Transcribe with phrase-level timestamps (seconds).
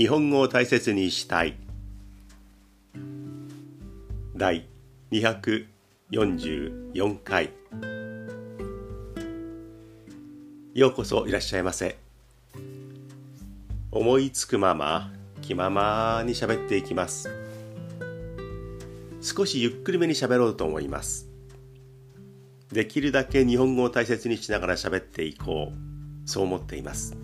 [0.00, 1.58] 日本語を大切にしたい。
[4.34, 4.66] 第
[5.12, 7.50] 244回。
[10.72, 11.98] ようこそいらっしゃいませ。
[13.92, 17.28] 思いつくまま気ままに喋っていきます。
[19.20, 21.28] 少しゆっくりめに喋ろうと思います。
[22.72, 25.76] できるだけ日本語を大切にしながら喋っていこう。
[26.26, 27.18] そう思っています。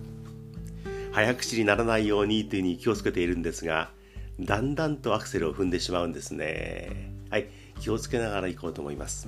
[1.16, 3.88] 早口にならないようにというふうに気をつけているんですが
[4.38, 7.10] だんだんとアクセルを踏んでしまうんですね。
[7.30, 7.48] はい。
[7.80, 9.26] 気をつけながら行こうと思います。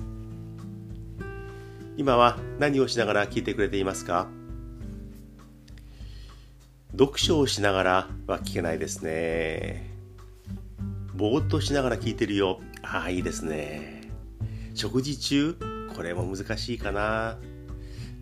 [1.97, 4.27] 今は何をしながら聞いてくれていますか？
[6.91, 9.89] 読書をしながらは聞けないですね。
[11.15, 12.59] ぼーっとしながら聞いてるよ。
[12.83, 14.11] ああいいですね。
[14.75, 15.57] 食事中
[15.95, 17.39] これも難しいかな。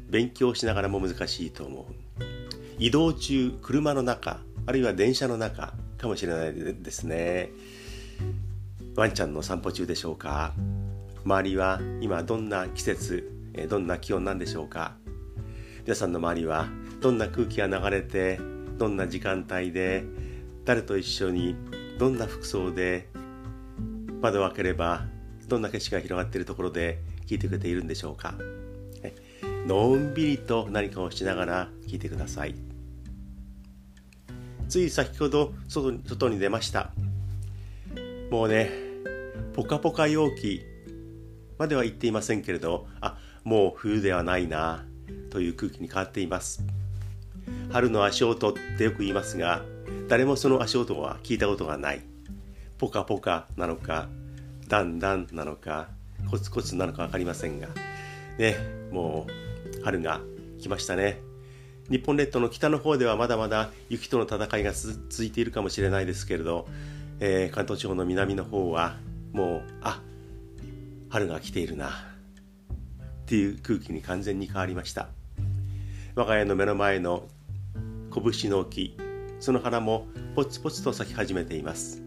[0.10, 2.07] 勉強しながらも難しいと思う。
[2.80, 7.50] 移動中車の中あるいは電車の中かもしれないですね。
[8.96, 10.54] ワンちゃんの散歩中でしょうか。
[11.24, 13.32] 周りは今どんな季節
[13.68, 14.96] どんな気温なんでしょうか。
[15.84, 16.68] 皆さんの周りは
[17.02, 18.40] どんな空気が流れて
[18.78, 20.04] どんな時間帯で
[20.66, 21.56] 誰と一緒に
[21.98, 23.08] どんな服装で
[24.22, 25.06] 窓を開ければ
[25.48, 28.36] どんな景色が広がっているところで聞いてくれているんでしょうか。
[29.68, 32.56] のんびりと何かをしながら聞いてください。
[34.70, 36.92] つい先ほど外に外に出ました。
[38.32, 38.72] もうね
[39.54, 40.62] ポカポカ陽気
[41.58, 44.86] までは言っていませんけれどあもう冬ではないな
[45.32, 46.64] という空気に変わっています。
[47.70, 49.64] 春の足音ってよく言いますが
[50.08, 52.02] 誰もその足音は聞いたことがない。
[52.78, 54.08] ポカポカなのか
[54.70, 55.90] だんだんなのか
[56.32, 57.68] コツコツなのか分かりませんが
[58.38, 58.56] ね
[58.94, 59.47] もう
[59.84, 60.22] 春が
[60.60, 61.20] 来ましたね。
[61.90, 66.68] 日本列島の北の方ではまだまだ雪との戦いが続いているかもしれないですけれど、
[67.20, 68.98] えー、関東地方の南の方は
[69.32, 70.02] もうあ
[71.10, 71.92] 春が来ているなっ
[73.26, 75.10] ていう空気に完全に変わりました。
[76.16, 77.28] 我が家の目の前の
[78.12, 78.98] 拳の木
[79.40, 82.02] その花もポツポツと咲き始めています。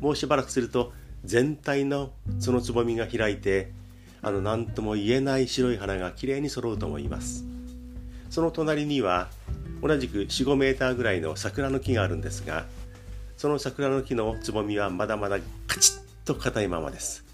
[0.00, 0.92] もうしばらくすると
[1.24, 3.72] 全体のそのつぼみが開いて
[4.26, 7.44] あの何とも言えない白い花がきれいに揃うと思います。
[8.28, 9.28] その隣には
[9.80, 12.64] 同じく45メーターぐらいの桜の木があるんですが
[13.36, 15.38] その桜の木のつぼみはまだまだ
[15.68, 17.24] カチッと硬いままです。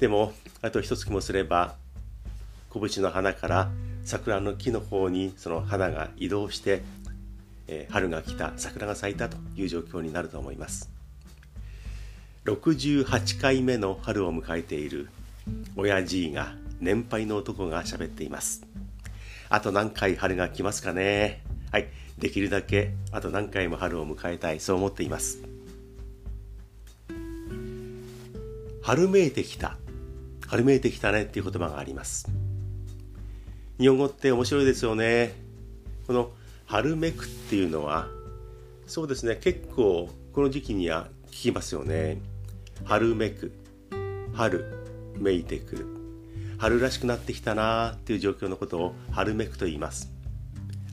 [0.00, 0.32] でも
[0.62, 1.76] あと一月もすれば
[2.74, 3.70] 拳の花から
[4.04, 6.82] 桜の木の方にその花が移動して、
[7.68, 10.90] えー、春が来た桜が咲いたという状況になると思います。
[12.46, 15.08] 68回目の春を迎えている
[15.76, 18.66] 親父が年配の男が喋っています
[19.48, 21.42] あと何回春が来ますかね。
[21.70, 21.88] はい。
[22.18, 25.42] できるだけあと何回も春を迎えたい、そう思っています。
[28.82, 29.76] 春めいてきた。
[30.46, 32.28] 春めいてきたねっていう言葉があります。
[33.78, 35.34] 日本語って面白いですよね。
[36.06, 36.30] この
[36.66, 38.08] 春めくっていうのは、
[38.86, 42.18] そうですね、結構この時期には聞きますよね。
[42.84, 43.52] 春めく。
[44.34, 44.75] 春
[45.18, 45.76] めいてく。
[45.76, 45.86] る。
[46.58, 50.10] 春らしくなってきたなっていう状況のことを春めくと言います。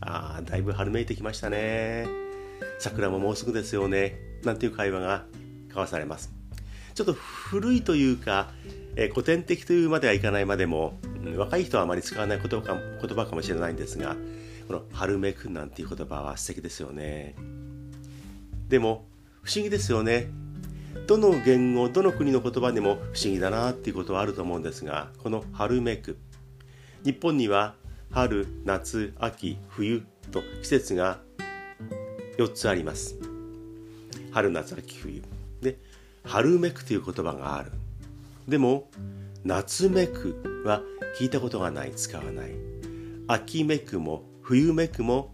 [0.02, 2.08] ああだいぶ春めいてきましたね。
[2.80, 4.20] 桜ももうすぐですよね。
[4.44, 5.26] なんていう会話が
[5.68, 6.34] 交わされます。
[6.96, 8.52] ちょっと古いというか、
[8.96, 14.16] えー、古典的というまではいかないまでも、うん、若い人はあまり使わない言葉か言葉かもしれないんですが
[14.68, 17.36] この春めくなんていう言葉は素敵ですよね。
[18.68, 19.06] でも
[19.42, 20.28] 不思議ですよね。
[21.08, 26.18] どの言語どの国の言葉でも不思議だなっていうことはあると思うんですがこの春めく
[27.04, 27.76] 日本には
[28.12, 31.20] 春夏秋冬と季節が
[32.38, 33.16] 4つあります。
[34.32, 35.22] 春夏秋冬。
[35.62, 35.78] で
[36.24, 37.72] 春めくという言葉がある。
[38.48, 38.90] でも
[39.44, 40.82] 夏めくは
[41.20, 41.92] 聞いたことがない。
[41.92, 42.52] 使わない。
[43.28, 45.34] 秋めくも冬めくも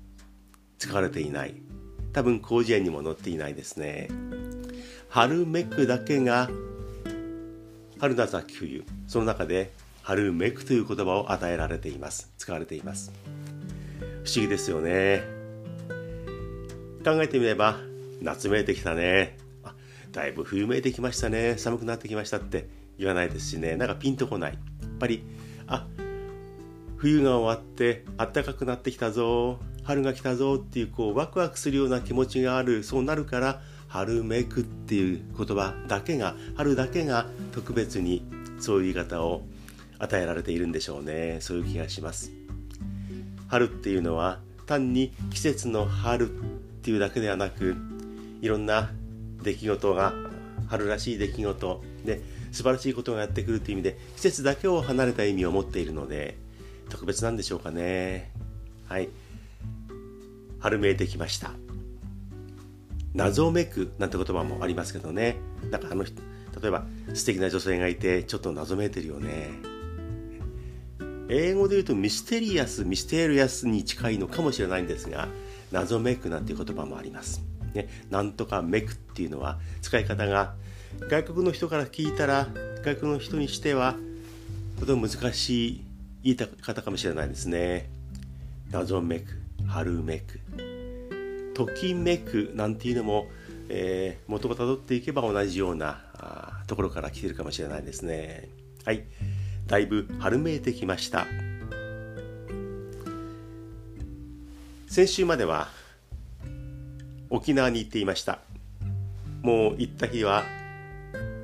[0.78, 1.56] 使われていない。
[2.14, 4.08] 多分広辞苑にも載っていないですね。
[5.12, 6.52] 春めくだけが
[8.00, 9.72] 春夏秋冬その中で
[10.04, 12.32] 春めくという言葉を与えられています。
[12.38, 13.12] 使われています。
[14.24, 15.24] 不思議ですよね。
[17.04, 17.80] 考えてみれば
[18.22, 19.40] 夏めいてきたね。
[19.64, 19.74] あ
[20.12, 21.58] だいぶ冬めいてきましたね。
[21.58, 22.70] 寒くなってきましたって
[23.00, 23.78] 言わないですしね。
[23.78, 24.54] なんかピンとこない。
[24.54, 25.24] やっぱり
[25.66, 25.88] あ
[26.98, 29.58] 冬が終わって暖かくなってきたぞ。
[29.84, 38.24] 春が来たぞっていうこうワクワクするような気持ちがあるそうなるから春めくっていう言葉だけが春だけが特別に
[38.60, 39.42] そういう言い方を
[39.98, 41.40] 与えられているんでしょうね。
[41.42, 42.32] そういう気がします。
[43.48, 46.34] 春っていうのは単に季節の春っ
[46.82, 47.76] ていうだけではなく
[48.42, 48.92] いろんな
[49.42, 50.14] 出来事が
[50.68, 52.22] 春らしい出来事で
[52.52, 56.38] 素晴らしいことがやってくるという意味で季節だけを離れた意味を持っているので
[56.90, 58.32] 特別なんでしょうかね。
[58.88, 59.10] はい。
[60.60, 61.69] 春めいてきました。
[63.14, 65.38] 謎めくなんて言葉もありますけどね。
[65.72, 66.22] なんかあの人
[66.62, 69.50] 例えば素敵な女性がいてちょっと謎めいてるよね。
[71.30, 75.28] 英語で言うとミステリアスミステリアスに近いのかもしれないんですが
[75.72, 77.42] 謎めくなんていう言葉もあります。
[77.74, 80.56] ね、なんとかめくっていうのは使い方が
[81.08, 82.48] 外国の人から聞いたら
[82.84, 83.96] 外国の人にしては
[84.80, 85.84] とても難しい
[86.24, 87.90] 言い方かもしれないですね。
[88.72, 90.40] 謎めく、春めく、
[91.60, 93.28] ときめくなんていうのも、
[93.68, 96.00] えー、元をたどっていけば同じような
[96.68, 98.48] ところから来てるかもしれないですね。
[98.86, 99.04] はい。
[99.68, 101.28] だいぶ春めいてきました。
[104.88, 105.68] 先週までは
[107.30, 108.40] 沖縄に行っていました
[109.44, 110.46] もう行った日は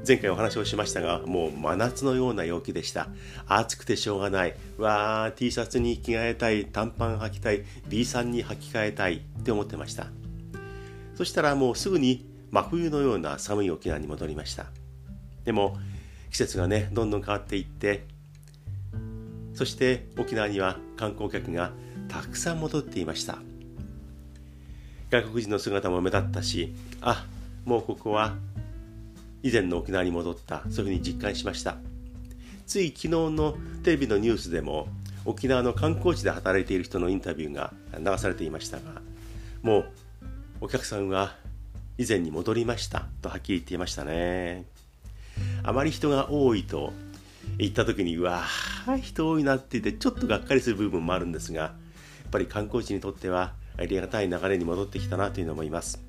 [0.08, 3.08] 前回お話をしましたがもう真夏のような陽気でした。
[3.48, 4.56] 暑くてしょうがない。
[4.78, 6.66] わー T シャツに着替えたい。
[6.66, 7.64] 短パン履きたい。
[7.90, 9.16] B さんに履き替えたい。
[9.16, 10.08] って思ってました。
[11.16, 14.68] そしたらもうすぐに真冬のような寒い沖縄に戻りました。
[15.44, 15.78] でも
[16.30, 18.06] 季節がねどんどん変わっていって
[19.54, 21.72] そして沖縄には観光客が
[22.10, 23.40] たくさん戻っていました。
[25.10, 27.26] 外国人の姿も目立ったしあ
[27.64, 28.36] もうここは
[29.46, 31.78] 以前の沖縄に戻ったそういうふうに実感しました
[32.66, 34.88] つい昨日のテレビのニュースでも
[35.24, 39.02] 沖縄の観光地で働いている人のインタビューが流されていましたが
[39.62, 39.86] もう
[40.62, 41.36] お客さんは
[42.00, 44.66] 以前に戻りましたとはっきり言っていましたね
[45.64, 46.92] あまり人が多いと
[47.60, 51.68] 行った時にうわー人多いなって言ってちょっとがっかりする部分もあるんですがや
[52.28, 56.02] っぱり観光地にとってはありがたい流れに戻ってきたなというのを思います。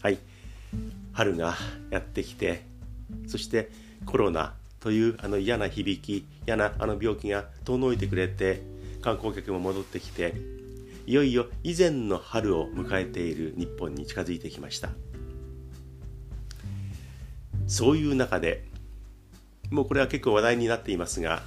[0.00, 0.18] はい。
[1.12, 1.54] 春が
[1.90, 2.71] やってきて、
[3.26, 3.70] そして
[4.04, 8.62] コロナというあの嫌な響き、嫌なあの病気が遠のいてくれて、
[9.00, 10.34] 観光客も戻ってきて、
[11.06, 14.90] いよいよ以前の春を迎えている日本に近づいてきました。
[17.66, 18.64] そういう中で、
[19.70, 21.42] もうこれは結構話題になっていますが、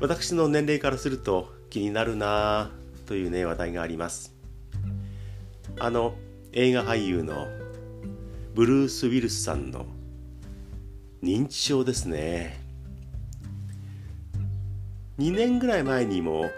[0.00, 2.70] 私の年齢からすると気になるな
[3.06, 4.34] というね話題があります。
[5.78, 6.14] あの
[6.52, 7.46] 映画俳優の
[8.54, 9.86] ブルース・ウィルスさんの
[11.24, 12.60] 認知症ですね。
[15.18, 16.50] 2年ぐらい前にも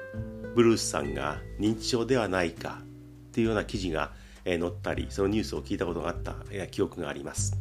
[0.54, 4.10] ブルースさんが認知症ではないかっていうような記事が
[4.44, 6.34] 載ったりそのニュースを聞いたことがあった
[6.68, 7.56] 記憶があります。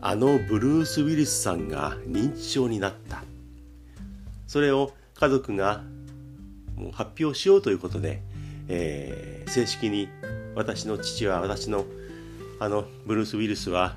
[0.00, 3.24] あのブルース・ウィルスさんが認知症になった。
[4.46, 5.82] それを家族が
[6.76, 8.22] もう発表しようということで
[8.68, 10.08] えー、正式に
[10.54, 11.84] 私の父は私の
[12.60, 13.96] あのブルース・ウィルスは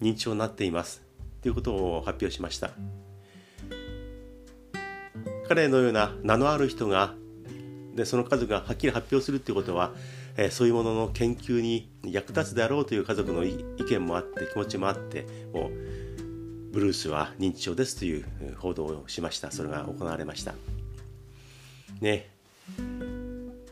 [0.00, 1.02] 認知症になっています。
[1.42, 2.70] ということを発表しました。
[5.48, 7.14] 彼のような名のある人が
[7.94, 9.92] でその家族がはっきり発表するということは、
[10.36, 15.70] えー、そういうものの研究に役立つであろうという家族の意見もあって気持ちもあってもう
[16.72, 18.24] ブルースは認知症ですという
[18.58, 19.50] 報道をしました。
[19.50, 20.54] それが行われました。
[22.00, 22.30] ね。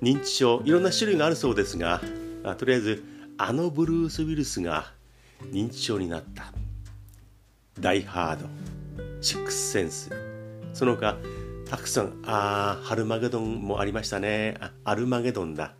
[0.02, 2.00] 認知症いろんな種類があるそうですが
[2.58, 3.04] とりあえず
[3.38, 4.92] あのブルース・ウィルスが
[5.44, 6.52] 認知症になった。
[7.80, 8.46] ダイ・ハード。
[9.20, 10.10] シックス・センス。
[10.72, 11.16] その他
[11.68, 14.56] たくさんああハルマゲドンもありましたね。
[14.60, 15.74] あアルマゲドンだ。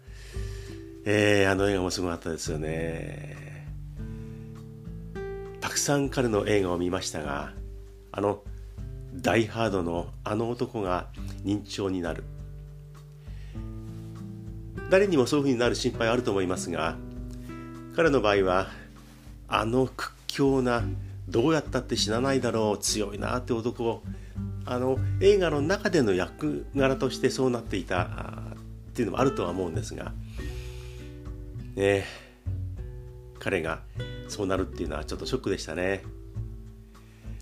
[1.05, 3.67] えー、あの映画もすごかったですよね。
[5.61, 7.53] たくさん彼の映画を見ましたが
[8.13, 8.43] あの
[9.15, 11.09] ダイ・ハードのあの男が
[11.45, 12.25] 認知症になる。
[14.91, 16.97] 誰にもそういうふうになる心配あると思いますが
[17.97, 18.69] 彼の場合は
[19.49, 20.83] あの屈強な
[21.29, 23.85] どうやったって死なないだろう強いなって男。
[23.85, 24.03] を
[24.69, 30.13] あの映画の中での役柄としてそうなっていたっていうのもあるとは思うんですが。
[31.77, 32.05] ね。
[33.39, 33.83] 彼が
[34.29, 36.03] そうなるっていうのはちょっとショックでしたね。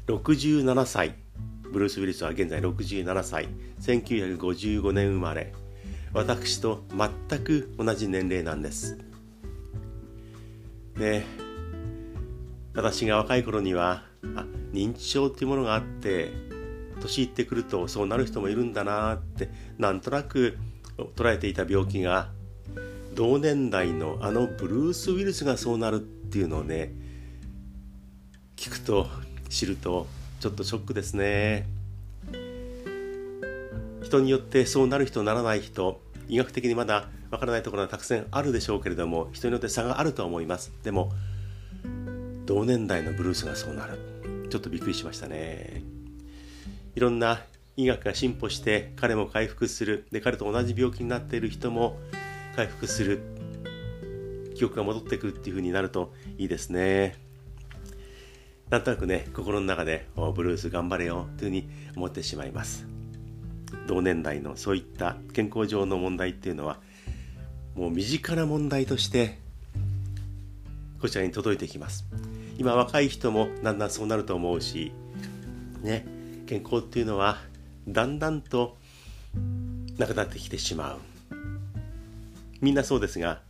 [0.06, 1.14] 67歳。
[1.72, 3.48] ブルース・ウィリスは現在67歳。
[3.80, 5.54] 1955年生まれ。
[6.12, 8.98] 私と全く同じ年齢なんです。
[10.96, 11.24] で
[12.74, 14.02] 私が若い頃には
[14.36, 16.32] あ認知症っていうものがあって
[17.00, 20.58] 年いってくるとそうなる人もいるんだなってなんとなく
[21.16, 22.28] 捉えていた病気が
[23.14, 26.92] 同年代のあのブルース・ウィルスがそうなるっていうのをね
[28.56, 29.06] 聞くと
[29.48, 30.06] 知ると
[30.40, 31.66] ちょっとショックですね。
[34.02, 40.72] 人によってそうなる人ならない人医学的にまだわからないところはたくさんあるでしょうけれども人によって差があると思います。
[40.82, 41.10] でも
[42.46, 43.98] 同年代のブルースがそうなる。
[44.50, 45.82] ちょっとびっくりしましたね。
[46.94, 47.40] いろんな
[47.76, 50.06] 医学が進歩して彼も回復する。
[50.12, 51.98] で彼と同じ病気になっている人も
[52.54, 53.20] 回復する。
[54.54, 57.16] 記憶が戻ってくるっていう風になるといいですね。
[58.70, 62.86] なんとなくね心の中でブルース頑張れよというふうに思ってしまいます。
[63.86, 66.78] 同年代のそういった健康上の問題っていうのは
[67.74, 69.38] もう身近な問題として
[71.04, 72.06] こちらに届いてきます。
[72.56, 74.90] 今若い人もだんだんそうなると思うし
[75.82, 76.06] ね
[76.46, 77.36] 健康っていうのは
[77.86, 78.78] だんだんと
[79.98, 80.98] なくなってきてしまう。
[82.62, 83.42] みんなそうですが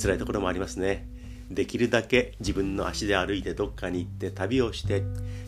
[0.00, 1.08] 辛いところもありますね。
[1.50, 5.02] できるだけ自分の足で歩いてどっかに行って旅をして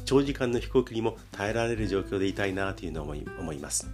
[0.05, 3.89] 長時間の飛行機にも耐えられる状況でいたいなというのを思います。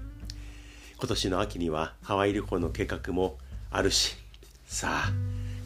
[0.99, 3.37] 今年の秋にはハワイ旅行の計画も
[3.71, 4.17] あるし
[4.65, 5.13] さあ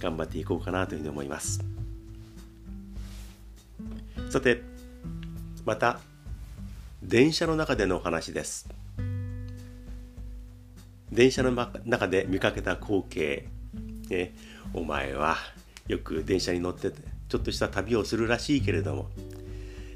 [0.01, 1.76] 頑張っていこうかなというふうに思います。
[4.37, 4.61] さて
[5.65, 5.99] また
[7.03, 8.69] 電車の中でのお話です。
[11.11, 11.53] 電車の
[11.87, 13.49] 中で見かけた光景、
[14.11, 14.35] ね、
[14.75, 15.37] お前は
[15.89, 16.91] よく電車に乗って
[17.31, 19.09] ちょっとした旅をするらしいけれども。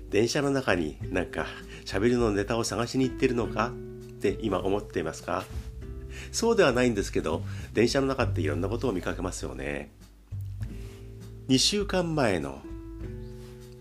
[0.09, 1.45] 電車の中になんか
[1.85, 3.69] 喋りのネタを探しに行ってるのか？
[3.69, 3.73] っ
[4.23, 5.45] て今思っていますか？
[6.33, 7.43] そうではないんですけど
[7.75, 9.91] 電車の中っていろんなことを見かけますよね。
[11.49, 12.63] 2週間前の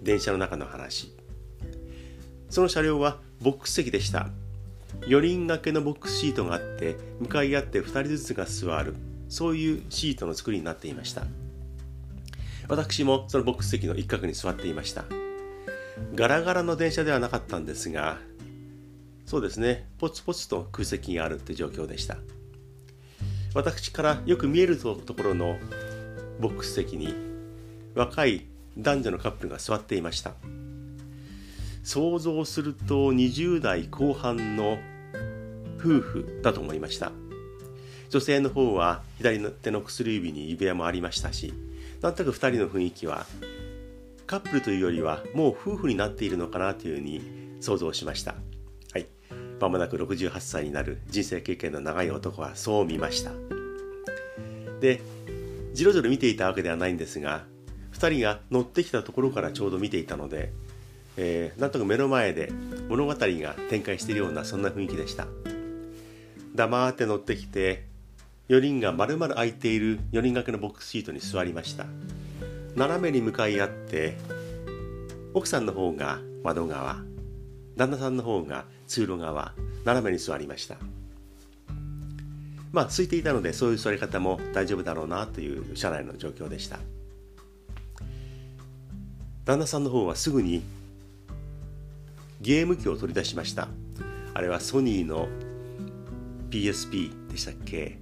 [0.01, 1.13] 電車の中の話。
[2.49, 4.29] その車両はボックス席でした。
[5.01, 8.95] 4人掛けのボックスシートがあって向かい合って2人ずつが座る。
[9.29, 11.23] そういうシートの作りになっていました。
[12.67, 15.05] 私もそのボックス席の一角に座っていました。
[16.15, 18.17] ガラガラの電車ではなかったんですが
[19.25, 19.87] そうですね。
[19.99, 22.17] ポツポツと空席があるって状況でした。
[23.53, 25.57] 私からよく見えるところの
[26.39, 27.13] ボックス席に
[27.93, 28.45] 若い
[28.77, 30.33] 男女のカップルが座っていました。
[31.83, 34.77] 想像すると20代後半の
[35.77, 37.11] 夫婦だと思いました。
[38.09, 41.53] 女性の方は左の手の薬指に指輪もありましたし
[42.01, 43.25] なんとなく2人の雰囲気は
[44.25, 47.21] カップルというよりはもう夫婦になっているのかなというふうに
[47.61, 48.35] 想像しました。
[48.93, 49.07] はい。
[49.59, 53.31] まもなく68歳になる人生経験の長い男はそう見ました。
[54.79, 55.01] で
[55.73, 57.45] じろじろ見ていたわけではないんですが
[57.99, 60.51] 2人が乗ってきたところからちょうど見ていたので
[61.21, 62.49] えー、なんとか目の前で
[62.87, 63.17] 物語が
[63.69, 65.27] 展開しているようなそんな雰囲気でした。
[66.55, 67.85] 黙って乗ってきて
[68.47, 71.85] 4人が丸々空いている4人掛けのボックスシートに座りました。
[72.75, 74.17] 斜めに向かい合って
[75.33, 76.97] 奥さんの方が窓側
[77.75, 79.53] 旦那さんの方が通路側
[79.83, 80.77] 斜めに座りました。
[82.71, 86.79] まあ空いていたのでそういう座り方も大丈夫だろうなという車内の状況でした。
[89.49, 90.61] 旦那さんの方はすぐに
[92.39, 93.67] ゲーム機を取り出しました。
[94.35, 95.27] あれはソニーの
[96.51, 97.97] PSP でしたっけ？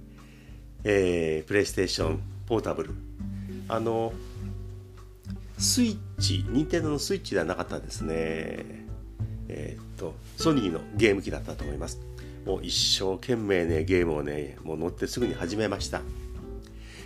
[0.84, 2.90] えー、プレイステーションポータブル
[3.66, 4.12] あの
[5.56, 8.12] スイッチ任天堂のスイッチではなかったですね。
[9.48, 11.98] えー、っとソニーのゲーム機だったと思います。
[12.44, 16.02] もう一生懸命ねゲームをねもう乗ってすぐに始めました。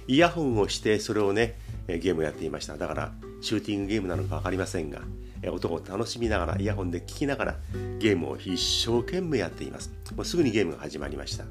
[0.08, 1.54] イヤホンをしてそれをね
[1.86, 2.76] ゲームをやっていました。
[2.76, 5.02] だからシューティングゲームなのか分かりませんが
[5.50, 7.56] 音を楽しみながらイヤホンで聴きながら
[7.98, 9.92] ゲームを一生懸命やっています。
[10.14, 11.44] もうすぐにゲームが始まりました。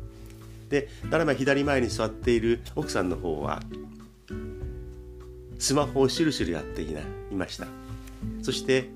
[0.69, 3.62] で斜め左前に座っている奥さんの方は
[5.60, 6.95] スマホをシュルシュルやってい
[7.31, 7.67] ました。
[8.41, 8.89] そして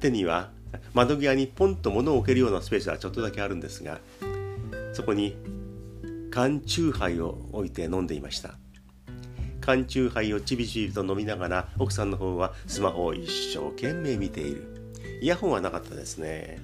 [0.00, 0.50] 手には
[0.92, 4.00] 窓際にポンと物を置けるようなスペースはちょっとだけあるんですが
[4.92, 5.36] そこに
[6.30, 8.58] 缶チューハイを置いて飲んでいました。
[9.66, 14.64] 缶チューハイをちびちびと飲みながら奥さんの方はスマホを一生懸命見ている。
[15.20, 16.60] イヤホンはなかったですね。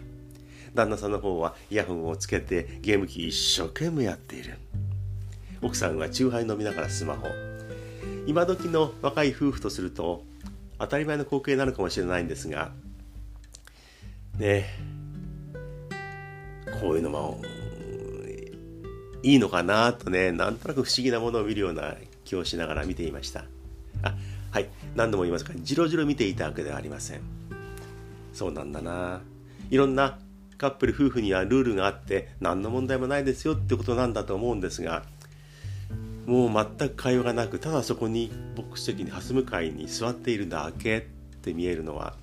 [0.73, 4.56] 旦那さんの方はイヤホンをつけてゲーム機一生懸命やっている。
[5.61, 7.26] 奥さんはチューハイ飲みながらスマホ。
[8.28, 10.23] 今時の若い夫婦とすると
[10.78, 12.71] 当たり前の光景なのかもしれないんですが
[14.38, 14.66] ね
[16.80, 17.42] こういうのも
[19.25, 21.94] いいのかなとねなんとなく不思議なものを見るような
[22.33, 23.45] 気をしながら見ていました。
[24.03, 24.15] あ
[24.51, 24.69] はい。
[24.95, 27.21] 何度も言いますがじろじろ見ていたわけではありません。
[28.33, 29.21] そうなんだな。
[29.71, 30.19] いろんな
[30.57, 35.03] カップル夫婦にはルールがあって何の問題もないですよってことなんだと思うんですが
[36.27, 41.01] もう全く会話がなくただそこにボックス席にハス向かいに座っているだけっ
[41.41, 42.15] て見えるのは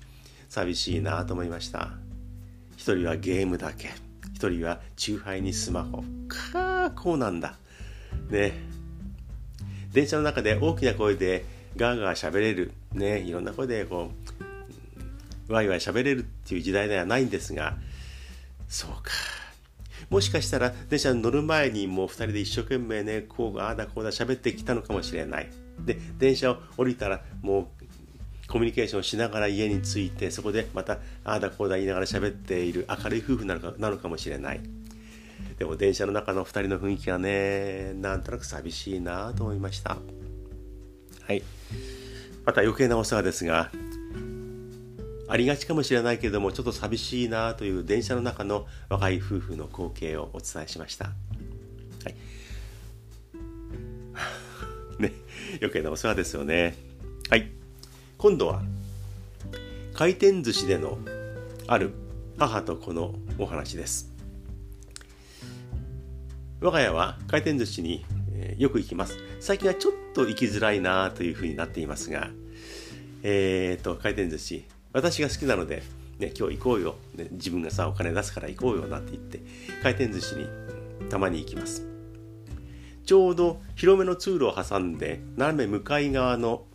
[0.48, 1.90] 寂しいなと思いました。
[2.76, 3.90] 一人はゲームだけ。
[4.34, 6.02] 一人はチューハイにスマホ。
[6.28, 7.56] かあこうなんだ。
[8.30, 8.79] ね。
[9.92, 11.44] 電車の中で大きな声で
[11.76, 14.10] ガーガー喋れるねいろんな声でこ
[15.48, 17.76] うワイワイ喋れるっていう時代ではないんですが
[18.68, 19.10] そうか。
[20.08, 25.50] もしかしたら電車に乗る前にもう2人で一生懸命ねこうああだこうだ喋ってきたのかもしれない。
[25.78, 27.66] で電車を降りたらもう
[28.48, 30.94] コミュニケーションしながら家に着いてそこでまた
[31.24, 34.60] ああだこうだ言いながら喋っている明るい夫婦なのかなのかもしれない。
[35.60, 39.98] でも電車の中の2人の雰囲気がねなんとなく寂しいなと思いました
[41.20, 41.42] はい
[42.46, 43.70] また余計なお世話ですが
[45.28, 51.04] ありがちかもしれないけれどもちょっと寂しいなという電車の中の若い夫婦の光景をお伝えしました。
[51.04, 51.12] は
[52.08, 52.14] い、
[54.98, 55.12] ね
[55.60, 56.74] 余計なお世話ですよね。
[57.28, 57.50] はい
[58.16, 58.62] 今度は
[59.92, 60.98] 回転寿司での
[61.66, 61.92] ある
[62.38, 64.19] 母と子のお話です。
[66.60, 68.04] 我が家は回転寿司に
[68.58, 69.16] よく行きます。
[69.40, 72.28] 最近はちょっと行きづらいなというふうになっていますが、
[73.22, 75.82] えっ、ー、と、回転寿司、私が好きなので、
[76.18, 79.40] ね、今日行こうよ、ね、自分がさお金出すから行こうよなんて言って
[79.82, 80.46] 回転寿司に
[81.08, 81.86] たまに行きます。
[83.06, 86.66] ちょうど広めの通路を挟んで斜め向かい側の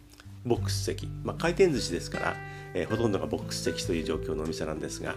[0.45, 2.35] ボックス席、まあ、回転寿司ですから、
[2.73, 5.15] えー、ほとんどがボックス席という状況のお店なんですが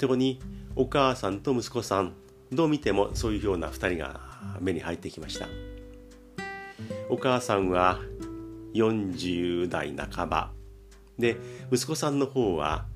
[0.00, 0.40] そこに
[0.74, 2.12] お母さんと息子さん
[2.52, 4.20] どう見てもそういうような2人が
[4.60, 5.48] 目に入ってきました。
[7.08, 8.00] お母さんは
[8.74, 10.50] 40代半ば。
[11.18, 11.36] で
[11.72, 12.86] 息子さんの方は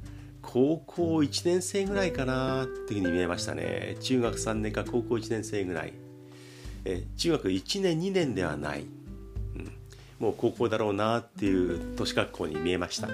[0.42, 3.96] 高校1年生ぐらいかなっていうふうに見えましたね。
[4.00, 5.92] 中学3年か高校1年生ぐらい。
[6.84, 8.84] え中学1年2年ではない、う
[9.58, 9.72] ん、
[10.20, 13.08] もう高校だろうなっていう年学校に見えました。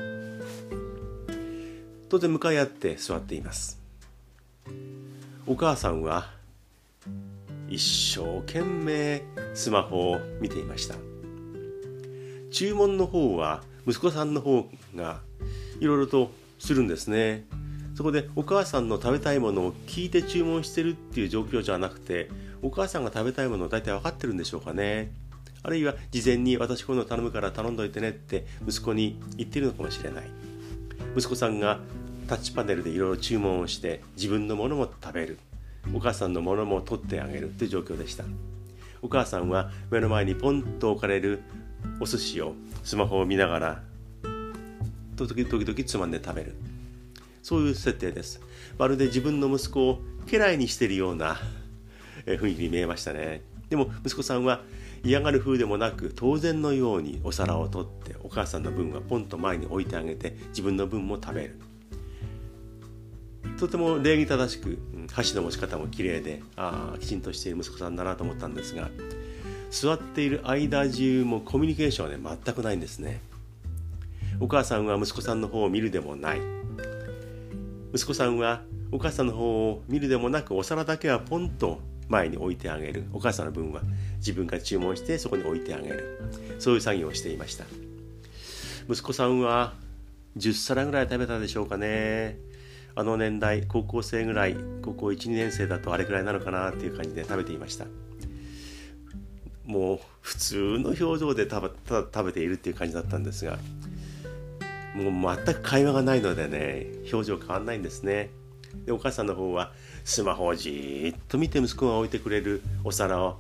[2.11, 3.81] 当然向かい合って座っています。
[5.47, 6.42] お母さんは
[7.73, 9.23] 一生懸命
[9.55, 10.95] スマホを見ていました。
[12.51, 15.23] 注文の方は息子さんの方が
[15.81, 17.47] いろいろとするんですね。
[17.95, 22.29] そこでお母さんの食べたいものを聞いて注文してるっていう状況じゃなくて
[22.61, 25.11] お母さんが食べたいものを大体分かってるんでしょうかね。
[25.63, 30.25] あるいは事前に私こういうの頼むから頼んどいてねって息子に言ってるのかもしれない。
[31.17, 31.81] 息子さんが
[32.29, 35.39] タッチパネルでいろいろ注文をして自分のものも食べる。
[35.95, 38.25] お母さんのものも取ってあげるという状況でした。
[39.03, 41.43] お母さんは目の前にポンと置かれる
[42.01, 43.83] お寿司をスマホを見ながら
[45.17, 46.55] 時々時々つまんで食べる。
[47.43, 48.41] そういう設定です。
[48.79, 51.37] まるで自分の息子を家来にしているような
[52.27, 53.43] 雰囲気に見えましたね。
[53.69, 54.63] でも息子さんは
[55.05, 61.59] 嫌がる風でもなく当然のようにお皿を取ってお母さんの分はポンと前に置いてあげて自分の分も食べる。
[63.63, 64.77] とても礼儀正しく
[65.13, 68.91] 箸の持ち方も綺麗であきちんとしている息子さんだなと思ったんですが
[69.71, 73.21] 座っている間中もコミュニケーションはね全くないんですね。
[74.41, 76.41] お母さんは息子さんの方を見るでもない。
[77.95, 83.05] 息子さんはお母さんの方を見るでもなくお皿だけはポンと前に置いてあげる。
[83.13, 83.83] お母さんの分は
[84.17, 86.21] 自分が注文してそこに置いてあげる。
[86.59, 87.65] そういう作業をしていました。
[88.91, 89.75] 息子さんは
[90.37, 92.51] 10皿ぐらい食べたでしょうかね。
[92.95, 97.87] あの年代高校生ぐらい高校12年生だとあれくらいなのかなっていう感じで食べていました。
[99.65, 103.59] もう普通の表情で食べ食べているっていう感じだったんですが
[104.95, 108.31] もう全く会話がないのでね表情変わんないんですね。
[108.87, 109.73] でお母さんの方は
[110.05, 113.37] スマホをじっと見て息子が置いてくれるお皿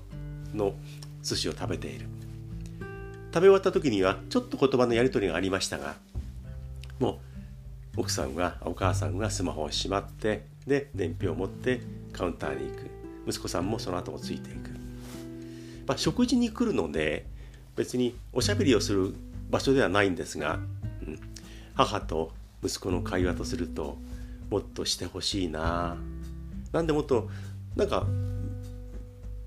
[0.54, 0.74] の
[1.22, 2.06] 寿司を食べている。
[3.32, 5.94] 食べ終わった時にはちょっと言葉のやり取りがありましたが
[6.98, 7.32] もう
[7.96, 11.81] 奥さんがお母さんがスマホをしまってで伝票を持って
[12.12, 12.90] カウンターに行く。
[13.26, 14.70] 息子さんもその後もついていく、
[15.87, 17.24] まあ、食事に来るので
[17.76, 19.14] 別におしゃべりをする
[19.48, 20.59] 場所ではないんですが
[21.07, 21.20] うん。
[21.74, 22.33] 母と
[22.64, 23.96] 息子の会話とすると
[24.50, 25.96] もっとしてほしいな。
[26.72, 27.28] なんでもっと
[27.76, 28.07] なんか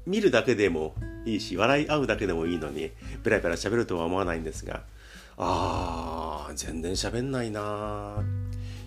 [0.05, 2.91] 見るだけでもいいし笑い合うだけでもいいのに
[3.23, 4.83] ペラペラ喋るとは思わないんですが
[5.37, 6.14] あー
[6.55, 8.23] 全然喋んないな。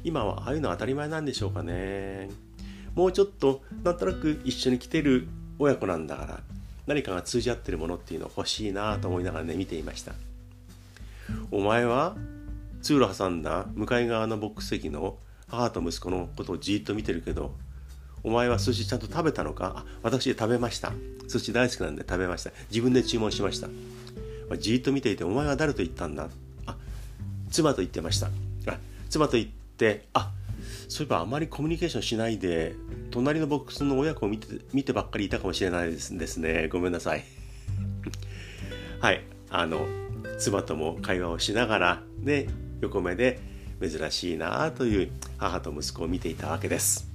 [0.04, 2.30] 今はああいうの当たり前なんでしょうかね。
[2.94, 5.28] もうちょっとなんとなく一緒に来てる
[5.58, 6.40] 親子なんだから
[6.86, 10.12] 何かが通じ合ってるものっていうの欲しいなと思いながらね見ていました。
[11.50, 12.16] お前は
[12.80, 15.16] 通路挟んだ向かい側のボックス席の
[15.48, 17.54] 母と息子のことをじっと見てるけど
[18.22, 19.84] お前は寿司ちゃんと食べたのか？
[19.84, 20.92] あ私食べました。
[21.28, 22.50] 寿司大好きなんで食べました。
[22.70, 23.68] 自分で注文しました。
[24.58, 26.28] じっと見ていてお前は誰と言ったんだ？
[27.50, 28.28] 妻と言ってました。
[28.66, 30.32] あ妻と言ってあ
[30.88, 32.74] そういえばあまりコミュニケーションしないで
[33.10, 36.68] 隣のボックスの親子を見て見てばっかりいたかもしれないですですね。
[36.68, 37.24] ごめんなさい。
[39.00, 39.22] はい。
[39.50, 39.86] あの
[40.38, 42.48] 妻とも会話をしながらで
[42.80, 43.40] 横目で
[43.80, 47.08] 珍しいなという母と息子を見ていたわけです。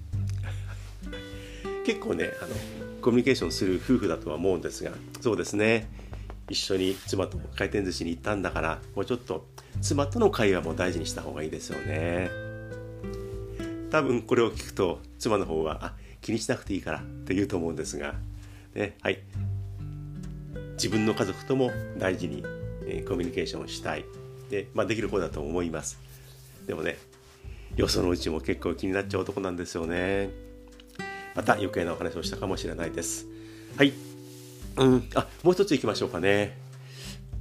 [1.86, 2.56] 結構ねあの
[3.02, 4.91] コミュニケーションする夫婦だとは思うんですが
[5.22, 5.89] そうですね。
[6.50, 9.46] 一緒に妻と回転寿司に行ったんだからもうちょっと
[9.81, 12.29] 妻との会話も大事にした方がいいですよね。
[13.91, 18.15] 多分これを聞くと妻の方はあ気にしなくていいからって言うと思うんですが、
[18.73, 19.19] ね、はい。
[20.73, 22.43] 自分の家族とも大事に、
[22.86, 24.05] えコミュニケーションをしたい。
[24.49, 25.99] で,、まあ、できる方だと思います。
[26.65, 26.97] でもね
[27.75, 30.29] よそのうちも結構気になっちゃう男なんですよね。
[31.36, 33.25] また余計なお話をしたかもしれないです。
[33.77, 33.93] はい。
[34.77, 35.09] うん。
[35.15, 36.57] あもう一つ行きましょうかね。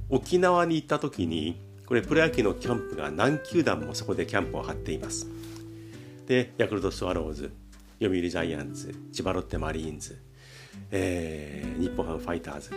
[0.09, 5.27] 沖縄に行った時にこれプロ野球のキャンプが何球団もそこでキャンプを張っています。
[6.27, 7.51] でヤクルトスワローズ
[7.99, 10.19] 読売ジャイアンツ千葉ロッテマリーンズ、
[10.91, 12.71] えー、日本ハムファイターズ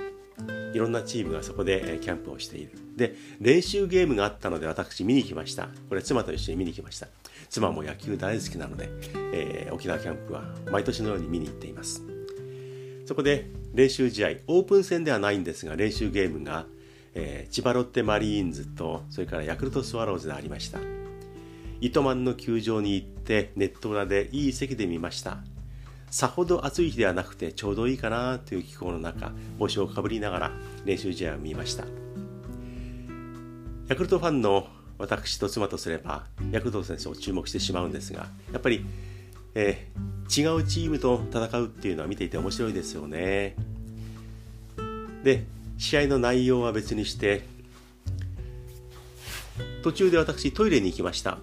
[0.75, 2.73] いろんなチームがそこでキャンプをしている。
[2.97, 5.69] で練習ゲームがあったので私見に行きました。
[5.89, 7.09] これ妻と一緒に見に行きました。
[7.49, 8.89] 妻も野球大好きなので、
[9.33, 12.03] えー、沖縄キャンプは毎年のように見に行っています。
[13.07, 16.67] そこで練習試合オープン戦ではないんですが練習ゲームが、
[17.19, 20.79] えー、千葉ロッテマリーンズとそれからヤクルトスワローズでありました。
[21.81, 25.39] 糸満の球場に行ってネット裏でいい席で見ました。
[26.11, 30.53] さほど暑い日ではなくてちょうどいいかなという気候の中帽子をかぶりながら
[30.85, 31.85] 練習試合を見ました。
[33.89, 34.67] ヤクルトファンの
[34.99, 38.85] 私と妻とすればヤクルト選手を注目してしまうんですがやっぱり、
[39.55, 43.57] えー、違うチームと戦うっていうのは見ていて面白いですよね。
[45.23, 45.45] で
[45.79, 47.45] 試合の内容は別にして
[49.83, 51.39] 途中で私トイレに行きました。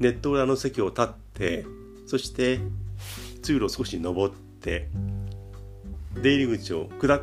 [0.00, 1.64] ネット裏の席を立って
[2.06, 2.60] そして
[3.42, 4.88] 通路を少し登って
[6.20, 7.22] 出入り口を下っ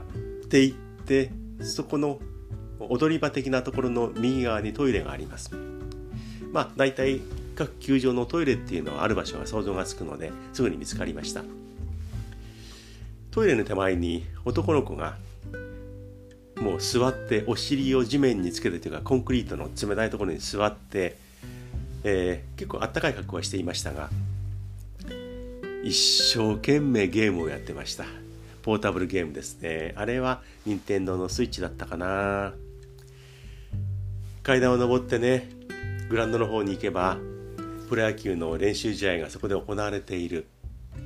[0.49, 2.19] ていってそこの
[2.79, 5.51] 踊り場的なところの右側にトイレがあります。
[6.51, 7.21] まあ大体
[7.55, 11.43] 各球場のトイレっていうのはある場所が想像がつくのですぐに見つかりました。
[13.29, 15.17] トイレの手前に男の子が
[16.61, 21.17] もう座ってお尻を地面につけてというかコンクリートの冷たいところに座って、
[22.03, 24.09] えー、結構あったかい格好はしていましたが
[25.83, 25.97] 一
[26.35, 28.05] 生懸命ゲームをやってました。
[28.61, 29.95] ポータブルゲームですね。
[29.97, 32.53] あれは任天堂のスイッチだったかな。
[34.43, 35.49] 階段を上ってね
[36.09, 37.17] グラウンドの方に行けば
[37.89, 40.45] プロ野球の練習試合がそこで行われている。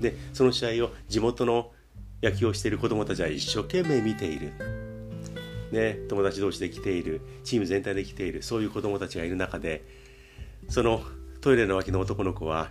[0.02, 1.72] でその試合を地元の
[2.22, 4.52] 野球をしている子どもたちは一生懸命見ている、
[5.76, 9.84] ね、友達同士で来ているチーム全体で来ているそういう子どもたちがいる中で
[10.70, 11.04] その
[11.42, 12.70] トイレの脇の男の子は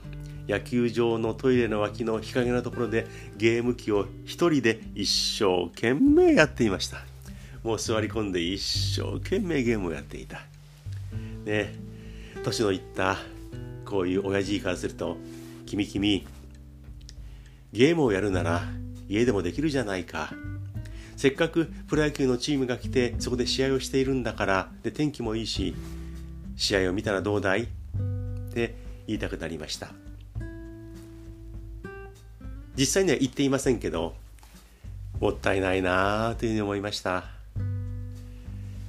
[0.49, 6.99] 野球場のトイレの脇の日陰のところでゲーム機を一人で一生懸命やっていました。
[7.63, 8.61] もう座り込んで一
[9.01, 10.41] 生懸命ゲームをやっていた。
[11.45, 11.75] ね
[12.43, 13.19] 年のいった
[13.87, 15.17] こういう親父からすると
[15.65, 16.27] 「君君
[17.73, 18.63] ゲームをやるなら
[19.09, 20.33] 家でもできるじゃないか」
[21.25, 25.75] せっかくプロ野球のチームが来てそこで試合をしているんだからで天気もいいし
[26.55, 27.63] 試合を見たらどうだい？
[27.63, 27.67] っ
[28.53, 28.75] て
[29.07, 29.89] 言いたくなりました。
[32.77, 34.15] 実際には言っていませんけど
[35.19, 37.25] もったいないなあというふうに思いました。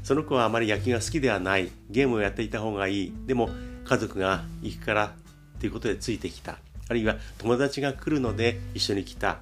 [0.03, 1.71] その子はあまり野球が好きではない。
[1.89, 3.13] ゲームをやっていた方がいい。
[3.27, 3.49] でも
[3.85, 5.13] 家族が行くから
[5.61, 6.57] ということでついてきた。
[6.89, 9.37] あるいは友達が来るので一緒に来た。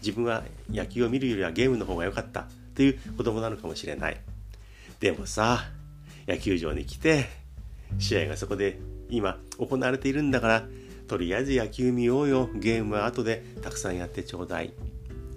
[0.00, 4.20] 自分は野球を見るよりはゲームの方が良かったという子供なのかもしれない。
[5.00, 5.64] でもさ
[6.26, 7.26] 野球場に来て
[7.98, 10.64] 試合がそこで今行われているんだから
[11.06, 12.50] とりあえず野球見ようよ。
[12.54, 14.72] ゲームは後でたくさんやってちょうだい。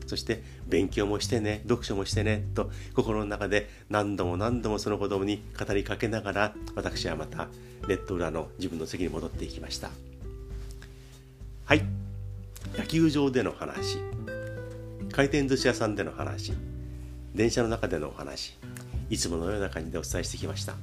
[0.06, 7.48] そして勉強もしてね読書もしてねと心の中で何度も何度もその子供に語りかけながら私はまた
[7.88, 9.90] ネット裏の自分の席に戻っていきました。
[11.64, 11.84] はい。
[12.78, 13.98] 野球場での話。
[15.12, 16.54] 回転寿司屋さんでの話
[17.36, 18.58] 電車の中でのお話
[19.10, 20.76] いつものような感じでお伝えしてきました。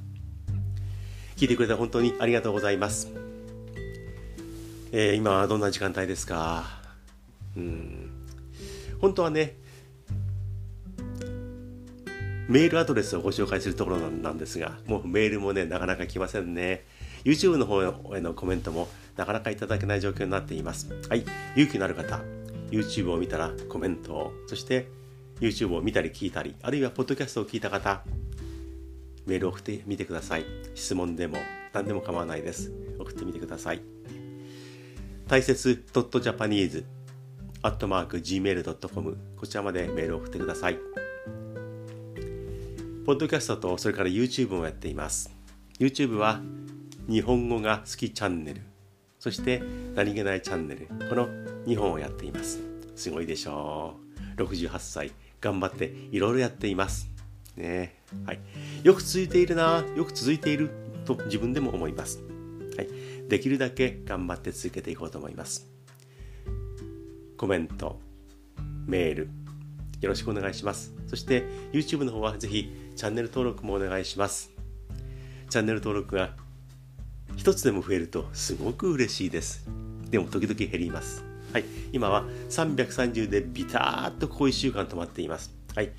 [1.37, 3.09] 聞いてくれて本当にありがとうございます。
[4.93, 6.65] えー、今はどんな時間帯ですか？
[7.57, 8.11] うん。
[9.01, 9.57] 本当はね
[12.49, 16.85] メールアドレスをご紹介するところなんですがもうメールもねなかなか来ませんね。
[17.25, 20.89] YouTube の方へのコメントもなかなかいただけない状況になっています。
[21.09, 21.25] はい。
[21.55, 22.21] 勇気のある方
[22.71, 24.33] YouTube を見たらコメントを。
[24.47, 24.89] そして
[25.41, 28.03] YouTube を見たり聞いたりあるいはポッドキャストを聞いた方
[29.27, 30.45] メールを送ってみてください。
[30.75, 31.39] 質問でも
[31.73, 32.73] 何でも構わないです。
[32.99, 33.83] 送ってみてください。
[35.29, 36.85] 大切 .japanese
[37.61, 40.79] アットマーク gmail.com こちらまでメールを送ってください。
[43.05, 45.35] ポッドキャストとそれから YouTube もやっています。
[45.79, 46.41] YouTube は
[47.09, 48.63] 日本語が好きチャンネル。
[49.19, 49.63] そして
[49.95, 50.89] 何気ないチャンネル。
[51.09, 51.29] この
[51.69, 52.61] 2本をやっています。
[52.97, 53.97] すごいでしょ
[54.39, 54.43] う。
[54.43, 55.13] 68歳。
[55.41, 57.11] 頑張っていろいろやっています。
[57.57, 58.01] ね。
[58.25, 58.41] はい、
[58.83, 59.85] よく続いているな。
[59.95, 60.71] よく続いている
[61.05, 62.21] と自分でも思います、
[62.77, 62.89] はい、
[63.29, 65.69] できるだけ頑張って続けていこうと思います。
[67.37, 68.01] コメント。
[68.87, 69.31] メール。
[70.01, 70.95] よろしくお願いします。
[71.07, 74.51] そして YouTube の方はぜひチャンネル登録もお願いします。
[75.51, 76.35] チャンネル登録が
[77.37, 79.69] 一つでも増えるとすごく嬉しいです。
[80.11, 81.28] でも時々減ります。
[81.53, 81.65] はい。
[81.93, 85.55] 今は330でビターッとこう1週間止まっています。
[85.75, 85.91] はい。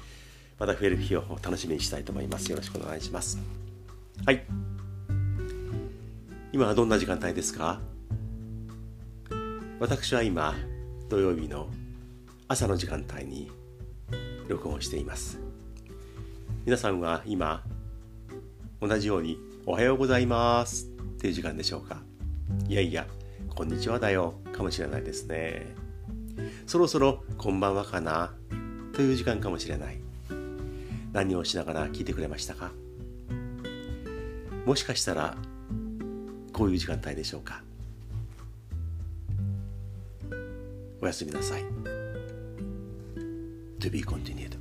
[0.59, 2.51] また増える日を楽しみにしたいと思います。
[2.51, 3.39] よろしくお願いします。
[4.25, 4.43] はい。
[6.51, 7.79] 今はどんな時間帯ですか？
[9.79, 10.55] 私は今
[11.07, 11.67] 土曜日の
[12.47, 13.49] 朝の時間帯に
[14.47, 15.39] 録音しています。
[16.65, 17.63] 皆さんは今
[18.81, 22.01] 同じようにおはようございますっていう時間でしょうか？
[22.67, 23.07] いやいや。
[23.59, 24.35] こんにちはだよ。
[24.53, 25.75] かもしれないですね。
[26.65, 28.31] そろそろこんばんはかな。
[28.93, 29.97] という時間かもしれない。
[31.11, 32.71] 何をしながら聞いてくれましたか？
[34.65, 35.35] もしかしたら
[36.53, 37.61] こういう時間帯でしょうか？
[41.01, 41.65] おやすみなさい。
[43.81, 44.58] To be continued.